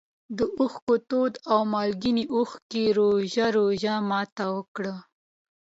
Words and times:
د 0.37 0.39
اوښکو 0.57 0.95
تودو 1.09 1.39
او 1.51 1.59
مالګینو 1.73 2.23
اوبو 2.35 2.55
د 2.71 2.73
روژې 2.97 3.45
روژه 3.57 3.93
ماتي 4.09 4.45
وکړ. 4.55 4.85